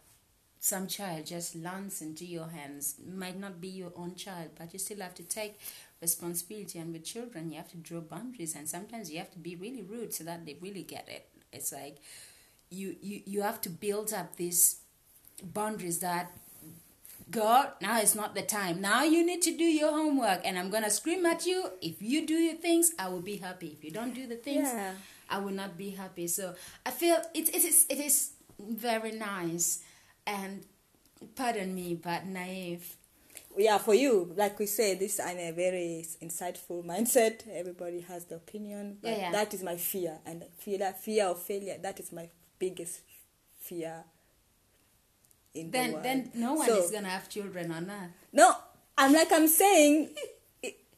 some 0.59 0.87
child 0.87 1.25
just 1.25 1.57
lands 1.57 2.01
into 2.01 2.25
your 2.25 2.47
hands. 2.47 2.95
Might 3.05 3.37
not 3.37 3.59
be 3.59 3.67
your 3.67 3.91
own 3.97 4.15
child, 4.15 4.51
but 4.57 4.71
you 4.71 4.79
still 4.79 5.01
have 5.01 5.13
to 5.15 5.23
take 5.23 5.59
responsibility. 6.01 6.79
And 6.79 6.93
with 6.93 7.03
children, 7.03 7.49
you 7.51 7.57
have 7.57 7.69
to 7.71 7.77
draw 7.77 7.99
boundaries, 7.99 8.55
and 8.55 8.69
sometimes 8.69 9.11
you 9.11 9.17
have 9.17 9.31
to 9.31 9.39
be 9.39 9.57
really 9.57 9.81
rude 9.81 10.13
so 10.13 10.23
that 10.23 10.45
they 10.45 10.55
really 10.61 10.83
get 10.83 11.09
it. 11.09 11.27
It's 11.51 11.73
like 11.73 11.97
you 12.69 12.95
you, 13.01 13.21
you 13.25 13.41
have 13.41 13.59
to 13.61 13.69
build 13.69 14.13
up 14.13 14.37
these 14.37 14.77
boundaries 15.43 15.99
that 15.99 16.31
God, 17.31 17.71
now 17.81 17.99
is 17.99 18.13
not 18.15 18.35
the 18.35 18.41
time. 18.43 18.81
Now 18.81 19.03
you 19.03 19.25
need 19.25 19.41
to 19.43 19.51
do 19.57 19.63
your 19.63 19.91
homework, 19.91 20.41
and 20.45 20.57
I'm 20.59 20.69
gonna 20.69 20.89
scream 20.91 21.25
at 21.25 21.45
you. 21.45 21.69
If 21.81 22.01
you 22.01 22.25
do 22.27 22.35
your 22.35 22.55
things, 22.55 22.91
I 22.99 23.09
will 23.09 23.21
be 23.21 23.37
happy. 23.37 23.75
If 23.77 23.83
you 23.83 23.91
don't 23.91 24.13
do 24.13 24.27
the 24.27 24.35
things, 24.35 24.67
Yeah. 24.71 24.93
I 25.29 25.39
will 25.39 25.53
not 25.53 25.75
be 25.75 25.89
happy. 25.89 26.27
So 26.27 26.53
I 26.85 26.91
feel 26.91 27.17
it, 27.33 27.49
it 27.49 27.63
is 27.65 27.85
it 27.89 27.99
is 27.99 28.31
very 28.59 29.11
nice, 29.11 29.81
and 30.27 30.63
pardon 31.35 31.73
me, 31.73 31.95
but 31.95 32.25
naive. 32.27 32.95
yeah 33.57 33.77
for 33.79 33.93
you 33.95 34.33
like 34.35 34.59
we 34.59 34.65
say 34.65 34.95
this 34.95 35.13
is 35.13 35.19
a 35.19 35.51
very 35.51 36.05
insightful 36.21 36.83
mindset 36.85 37.35
everybody 37.61 38.01
has 38.01 38.25
the 38.25 38.35
opinion 38.35 38.97
but 39.01 39.11
Yeah, 39.11 39.17
yeah. 39.17 39.31
that 39.31 39.53
is 39.53 39.63
my 39.63 39.77
fear 39.77 40.19
and 40.25 40.43
fear 40.57 40.93
fear 41.05 41.25
of 41.27 41.41
failure 41.41 41.77
that 41.81 41.99
is 42.01 42.11
my 42.11 42.27
biggest 42.59 42.99
fear 43.59 44.03
in 45.55 45.71
the 45.71 45.71
Then 45.77 45.91
world. 45.93 46.03
then 46.03 46.31
no 46.35 46.53
one 46.53 46.67
So- 46.67 46.77
is 46.83 46.91
gonna 46.91 47.09
have 47.09 47.29
children 47.29 47.71
on 47.71 47.89
earth. 47.89 48.11
no 48.33 48.53
i'm 48.97 49.11
like 49.13 49.31
i'm 49.31 49.47
saying 49.47 50.09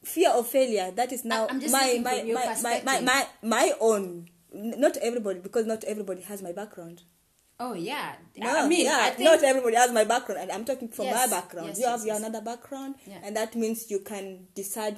fear 0.04 0.30
of 0.30 0.46
failure 0.46 0.90
that 0.92 1.12
is 1.12 1.24
now 1.24 1.46
my 1.50 2.00
my, 2.02 2.22
my, 2.32 2.56
my, 2.62 2.80
my, 2.84 3.00
my 3.00 3.26
my 3.42 3.72
own 3.80 4.28
not 4.52 4.96
everybody 4.98 5.40
because 5.40 5.66
not 5.66 5.84
everybody 5.84 6.22
has 6.22 6.42
my 6.42 6.52
background 6.52 7.02
Oh 7.60 7.74
yeah, 7.74 8.14
no, 8.36 8.46
I 8.64 8.68
mean, 8.68 8.84
yeah, 8.84 9.12
I 9.18 9.20
not 9.20 9.42
everybody 9.42 9.74
has 9.74 9.90
my 9.90 10.04
background, 10.04 10.42
and 10.42 10.52
I'm 10.52 10.64
talking 10.64 10.86
from 10.90 11.06
Yes, 11.06 11.28
my 11.28 11.36
background. 11.40 11.66
yes, 11.70 11.78
you 11.80 11.86
have 11.86 11.98
yes, 11.98 12.06
your 12.06 12.16
another 12.16 12.40
background, 12.40 12.94
Yeah. 13.04 13.18
and 13.24 13.34
that 13.34 13.56
means 13.56 13.90
you 13.90 13.98
can 13.98 14.46
decide 14.54 14.96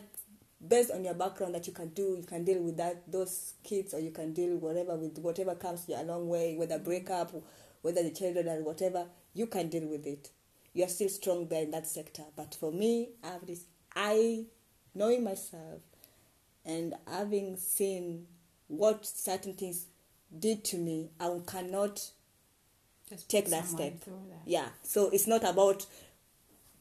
based 0.69 0.91
on 0.91 1.03
your 1.03 1.15
background 1.15 1.55
that 1.55 1.67
you 1.67 1.73
can 1.73 1.89
do. 1.89 2.17
You 2.21 2.27
can 2.27 2.45
deal 2.45 2.61
with 2.63 2.77
that 2.77 3.11
those 3.11 3.55
kids, 3.65 3.95
or 3.95 4.01
you 4.01 4.11
can 4.11 4.35
deal 4.35 4.59
whatever 4.59 4.95
with 4.95 5.17
whatever 5.21 5.55
comes 5.55 5.89
your 5.89 6.03
long 6.03 6.29
way, 6.29 6.55
whether 6.59 6.79
breakup, 6.79 7.33
whether 7.81 8.03
the 8.03 8.11
children 8.11 8.47
or 8.47 8.63
whatever. 8.63 9.07
You 9.35 9.47
can 9.47 9.69
deal 9.69 9.87
with 9.87 10.07
it. 10.07 10.31
You 10.73 10.85
are 10.85 10.89
still 10.89 11.09
strong 11.09 11.47
there 11.49 11.63
in 11.63 11.71
that 11.73 11.87
sector. 11.87 12.23
But 12.37 12.55
for 12.59 12.73
me, 12.73 13.11
I 13.25 13.29
have 13.29 13.47
this. 13.47 13.65
I 13.95 14.45
knowing 14.95 15.25
myself 15.25 15.81
and 16.65 16.95
having 17.07 17.57
seen 17.57 18.27
what 18.69 19.05
certain 19.07 19.55
things 19.55 19.87
did 20.37 20.65
to 20.65 20.77
me, 20.77 21.11
I 21.19 21.41
cannot 21.47 22.11
Just 23.09 23.29
take 23.29 23.49
that 23.51 23.67
step 23.67 23.99
that. 24.05 24.15
yeah 24.47 24.69
so 24.83 25.11
it's 25.11 25.27
not 25.27 25.43
about 25.43 25.85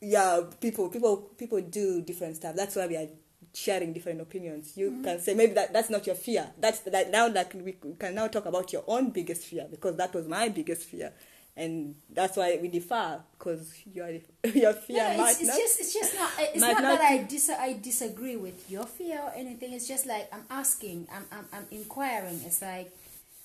yeah 0.01 0.41
people 0.61 0.89
people 0.89 1.17
people 1.37 1.59
do 1.61 2.01
different 2.01 2.35
stuff 2.35 2.55
that's 2.55 2.75
why 2.75 2.87
we 2.87 2.95
are 2.95 3.07
sharing 3.53 3.91
different 3.93 4.21
opinions 4.21 4.77
you 4.77 4.91
Mm-hmm. 4.91 5.03
can 5.03 5.19
say 5.19 5.33
maybe 5.33 5.53
that 5.53 5.73
that's 5.73 5.89
not 5.89 6.05
your 6.05 6.15
fear 6.15 6.47
that's 6.59 6.79
that 6.81 7.09
now 7.11 7.27
that 7.29 7.53
we 7.55 7.75
can 7.99 8.13
now 8.15 8.27
talk 8.27 8.45
about 8.45 8.71
your 8.71 8.83
own 8.87 9.09
biggest 9.09 9.43
fear 9.45 9.67
because 9.69 9.95
that 9.97 10.13
was 10.13 10.27
my 10.27 10.49
biggest 10.49 10.83
fear 10.83 11.11
and 11.55 11.95
that's 12.09 12.37
why 12.37 12.57
we 12.61 12.67
differ 12.67 13.21
because 13.37 13.73
your 13.93 14.09
your 14.53 14.73
fear 14.73 15.11
No, 15.11 15.17
might 15.17 15.31
it's, 15.31 15.41
it's 15.41 15.57
just 15.57 15.79
it's 15.79 15.93
just 15.93 16.15
not 16.15 16.31
it's 16.39 16.61
not, 16.61 16.81
not 16.81 16.99
that 16.99 17.01
I 17.01 17.17
dis- 17.23 17.49
I 17.49 17.73
disagree 17.81 18.35
with 18.35 18.69
your 18.69 18.85
fear 18.85 19.19
or 19.21 19.31
anything. 19.35 19.73
It's 19.73 19.87
just 19.87 20.05
like 20.05 20.29
I'm 20.33 20.45
asking, 20.49 21.07
I'm 21.13 21.25
I'm, 21.31 21.45
I'm 21.53 21.65
inquiring. 21.71 22.41
It's 22.45 22.61
like 22.61 22.91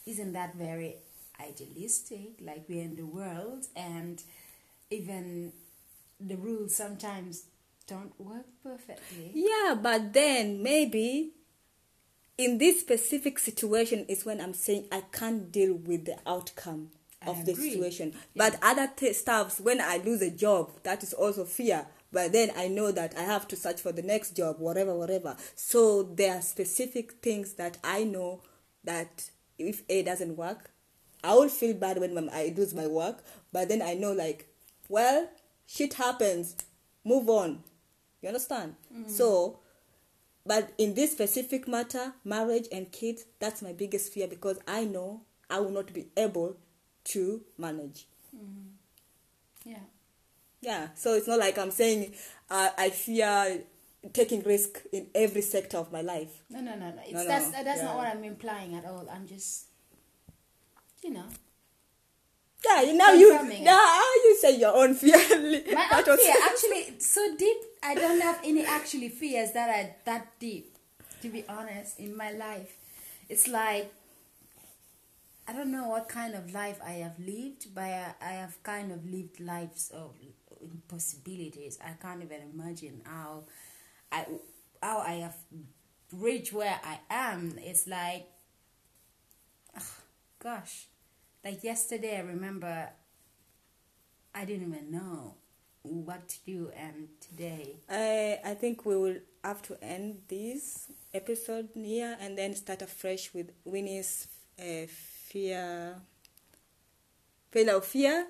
isn't 0.07 0.33
that 0.35 0.55
very 0.55 0.97
idealistic? 1.41 2.41
Like 2.41 2.65
we're 2.69 2.83
in 2.83 2.97
the 2.97 3.07
world, 3.07 3.67
and 3.75 4.23
even 4.91 5.53
the 6.21 6.37
rules 6.37 6.75
sometimes 6.75 7.45
don't 7.87 8.19
work 8.19 8.47
perfectly. 8.63 9.31
Yeah, 9.35 9.75
but 9.75 10.13
then 10.13 10.63
maybe 10.63 11.33
in 12.39 12.59
this 12.59 12.81
specific 12.81 13.39
situation 13.39 14.07
is 14.09 14.25
when 14.25 14.41
I'm 14.41 14.55
saying 14.55 14.87
I 14.91 15.03
can't 15.13 15.53
deal 15.53 15.75
with 15.75 16.05
the 16.05 16.17
outcome 16.27 16.91
I 17.27 17.31
of 17.31 17.45
the 17.45 17.55
situation. 17.55 18.15
But 18.37 18.59
other 18.63 18.89
th- 18.97 19.17
stuffs, 19.17 19.61
when 19.61 19.81
I 19.81 19.99
lose 19.99 20.23
a 20.23 20.31
job, 20.31 20.71
that 20.83 21.03
is 21.03 21.13
also 21.13 21.45
fear. 21.45 21.87
But 22.13 22.33
then 22.33 22.51
I 22.57 22.69
know 22.69 22.93
that 22.93 23.17
I 23.19 23.23
have 23.23 23.49
to 23.49 23.57
search 23.57 23.81
for 23.81 23.91
the 23.91 24.03
next 24.03 24.37
job, 24.37 24.57
whatever, 24.59 24.95
whatever. 24.95 25.37
So 25.57 26.05
there 26.05 26.37
are 26.37 26.43
specific 26.43 27.15
things 27.23 27.55
that 27.55 27.79
I 27.83 28.05
know 28.05 28.43
that 28.85 29.31
if 29.59 29.83
A 29.89 30.03
doesn't 30.03 30.37
work, 30.37 30.71
I 31.25 31.35
will 31.35 31.49
feel 31.49 31.75
bad 31.75 31.99
when 31.99 32.29
I 32.31 32.55
lose 32.57 32.75
my 32.75 32.87
work. 32.87 33.25
But 33.53 33.69
then 33.69 33.83
I 33.83 33.95
know, 33.95 34.13
like, 34.13 34.47
well, 34.89 35.29
shit 35.67 35.95
happens. 35.95 36.57
Move 37.05 37.29
on. 37.29 37.65
You 38.23 38.29
understand? 38.29 38.77
Mm-hmm. 38.95 39.11
So, 39.11 39.59
but 40.47 40.73
in 40.79 40.95
this 40.95 41.13
specific 41.13 41.67
matter, 41.67 42.13
marriage 42.25 42.67
and 42.71 42.91
kids, 42.93 43.25
that's 43.41 43.61
my 43.63 43.73
biggest 43.73 44.13
fear 44.13 44.29
because 44.29 44.59
I 44.69 44.85
know 44.85 45.23
I 45.51 45.61
will 45.61 45.71
not 45.71 45.93
be 45.93 46.07
able 46.17 46.57
to 47.05 47.43
manage. 47.59 48.07
Yeah. 49.65 49.79
Yeah, 50.61 50.89
so 50.95 51.15
it's 51.15 51.27
not 51.29 51.39
like 51.39 51.59
I'm 51.59 51.71
saying 51.71 52.15
uh, 52.51 52.71
I 52.77 52.91
fear 52.91 53.61
taking 54.13 54.43
risk 54.43 54.83
in 54.93 55.07
every 55.15 55.41
sector 55.43 55.77
of 55.79 55.93
my 55.93 56.01
life. 56.01 56.43
No, 56.51 56.61
no, 56.61 56.75
no, 56.75 56.91
no. 56.91 57.03
It's, 57.05 57.13
No, 57.13 57.21
no, 57.23 57.27
that's 57.29 57.51
that's 57.51 57.79
yeah. 57.81 57.85
not 57.85 57.97
what 57.97 58.07
I'm 58.09 58.25
implying 58.25 58.75
at 58.75 58.85
all. 58.85 59.07
I'm 59.13 59.27
just, 59.27 59.67
you 61.03 61.11
know, 61.11 61.25
Yeah, 62.65 62.81
you 62.83 62.95
now 62.97 63.13
you 63.13 63.33
now 63.63 64.01
you 64.25 64.37
say 64.41 64.57
your 64.59 64.75
own 64.75 64.95
fear. 64.95 65.17
my 65.75 65.89
own 65.93 66.05
was- 66.07 66.21
fear 66.21 66.35
actually 66.45 66.99
so 66.99 67.37
deep. 67.37 67.57
I 67.83 67.95
don't 67.95 68.21
have 68.21 68.41
any 68.45 68.65
actually 68.65 69.11
fears 69.11 69.53
that 69.53 69.69
are 69.69 69.91
that 70.07 70.39
deep. 70.41 70.71
To 71.23 71.29
be 71.31 71.45
honest, 71.49 71.99
in 72.01 72.17
my 72.17 72.33
life, 72.33 72.77
it's 73.31 73.49
like 73.49 73.93
I 75.47 75.53
don't 75.53 75.71
know 75.71 75.89
what 75.89 76.09
kind 76.09 76.35
of 76.35 76.53
life 76.55 76.81
I 76.85 76.93
have 77.05 77.19
lived, 77.19 77.75
but 77.75 77.85
I, 77.85 78.15
I 78.21 78.33
have 78.33 78.63
kind 78.63 78.91
of 78.93 79.05
lived 79.09 79.41
lives 79.41 79.91
of 79.91 80.15
impossibilities. 80.61 81.79
I 81.85 81.93
can't 82.01 82.23
even 82.23 82.41
imagine 82.53 83.03
how 83.05 83.45
I 84.11 84.27
how 84.83 84.99
I 84.99 85.15
have 85.15 85.37
reached 86.13 86.53
where 86.53 86.81
I 86.83 86.99
am. 87.11 87.59
It's 87.59 87.87
like, 87.87 88.27
ugh, 89.77 89.83
gosh, 90.43 90.87
like 91.45 91.63
yesterday. 91.63 92.17
I 92.17 92.21
remember 92.21 92.89
I 94.35 94.45
didn't 94.45 94.69
even 94.69 94.91
know 94.91 95.35
what 95.83 96.29
to 96.29 96.37
do, 96.47 96.71
and 96.77 97.09
today, 97.21 97.77
I 97.89 98.41
I 98.45 98.55
think 98.55 98.85
we 98.85 98.97
will 98.97 99.19
have 99.45 99.63
to 99.63 99.77
end 99.83 100.23
this 100.29 100.91
episode 101.13 101.69
here 101.75 102.17
and 102.21 102.37
then 102.39 102.55
start 102.55 102.83
afresh 102.83 103.33
with 103.35 103.51
Winnie's 103.65 104.27
uh, 104.59 104.87
fear, 105.35 105.97
failure 107.51 107.75
of 107.75 107.85
fear 107.85 108.25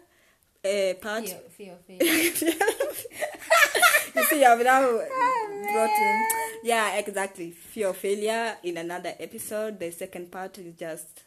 uh, 0.65 0.95
part. 1.03 1.29
fear, 1.29 1.39
fear, 1.51 1.77
fear. 1.87 1.99
you 4.17 4.25
see, 4.25 4.43
I've 4.43 4.65
now 4.65 4.81
brought 4.81 5.91
in. 5.91 6.23
Yeah, 6.65 6.97
exactly. 6.97 7.51
Fear 7.51 7.89
of 7.89 7.99
failure 7.99 8.57
in 8.63 8.79
another 8.79 9.13
episode. 9.21 9.79
The 9.79 9.91
second 9.91 10.33
part 10.33 10.57
is 10.57 10.75
just 10.75 11.25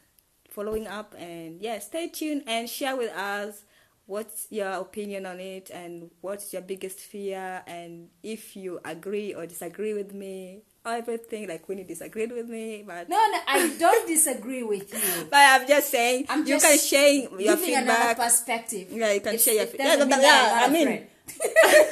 following 0.50 0.88
up. 0.88 1.14
And 1.16 1.62
yeah, 1.62 1.78
stay 1.78 2.08
tuned 2.08 2.46
and 2.48 2.68
share 2.68 2.98
with 2.98 3.12
us 3.12 3.64
what's 4.08 4.48
your 4.50 4.72
opinion 4.72 5.28
on 5.28 5.40
it 5.40 5.70
and 5.72 6.10
what's 6.22 6.54
your 6.54 6.64
biggest 6.64 7.00
fear. 7.02 7.62
And 7.68 8.10
if 8.24 8.56
you 8.56 8.80
agree 8.84 9.36
or 9.36 9.46
disagree 9.46 9.94
with 9.94 10.12
me, 10.12 10.64
everything 10.96 11.48
like 11.48 11.68
when 11.68 11.78
you 11.80 11.84
disagreed 11.84 12.32
with 12.32 12.48
me. 12.50 12.84
But, 12.86 13.10
no, 13.10 13.16
no, 13.18 13.40
I 13.48 13.76
don't 13.78 14.08
disagree 14.08 14.64
with 14.64 14.92
you. 14.94 15.26
but 15.30 15.38
I'm 15.40 15.68
just 15.68 15.90
saying, 15.90 16.26
I'm 16.30 16.46
you 16.46 16.60
can 16.60 16.78
share 16.78 17.10
your 17.10 17.38
Giving 17.56 17.76
another 17.76 18.00
feedback. 18.14 18.18
perspective. 18.18 18.88
Yeah, 18.92 19.12
you 19.14 19.20
can 19.22 19.34
It's- 19.36 19.44
share 19.44 19.54
your 19.56 19.64
it 19.64 19.76
yeah, 19.80 19.96
mean 19.98 20.10
yeah, 20.22 20.64
I 20.66 20.70
mean- 20.70 21.08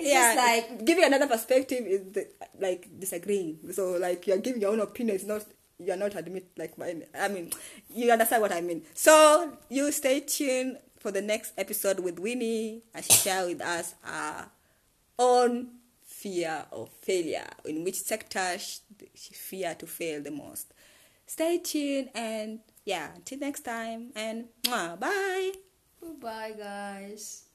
It's 0.00 0.08
yeah, 0.08 0.34
just 0.34 0.36
like 0.38 0.84
giving 0.84 1.04
another 1.04 1.26
perspective 1.26 1.84
is 1.84 2.00
the, 2.12 2.28
like 2.60 2.88
disagreeing. 2.98 3.58
So 3.72 3.92
like 3.98 4.26
you're 4.26 4.38
giving 4.38 4.60
your 4.62 4.70
own 4.72 4.80
opinion. 4.80 5.16
It's 5.16 5.24
not 5.24 5.42
you're 5.78 5.96
not 5.96 6.14
admit 6.14 6.46
like 6.56 6.78
my. 6.78 7.02
I 7.18 7.28
mean, 7.28 7.50
you 7.90 8.10
understand 8.12 8.42
what 8.42 8.52
I 8.52 8.60
mean. 8.60 8.82
So 8.94 9.52
you 9.68 9.90
stay 9.92 10.20
tuned 10.20 10.78
for 11.00 11.10
the 11.10 11.20
next 11.22 11.52
episode 11.58 11.98
with 12.00 12.18
Winnie 12.18 12.82
as 12.94 13.06
she 13.06 13.12
share 13.14 13.46
with 13.46 13.60
us 13.60 13.94
our 14.06 14.48
own 15.18 15.68
fear 16.18 16.66
of 16.72 16.90
failure. 16.90 17.48
In 17.64 17.84
which 17.84 17.96
sector 17.96 18.58
she, 18.58 19.34
fear 19.34 19.74
to 19.76 19.86
fail 19.86 20.22
the 20.22 20.30
most. 20.30 20.72
Stay 21.26 21.58
tuned 21.58 22.10
and 22.14 22.60
yeah, 22.84 23.14
until 23.14 23.38
next 23.38 23.60
time 23.60 24.12
and 24.16 24.46
mwah, 24.64 24.98
bye. 24.98 25.52
goodbye, 26.00 26.52
guys. 26.58 27.47